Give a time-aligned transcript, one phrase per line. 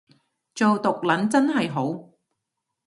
[0.55, 2.09] 做毒撚真係好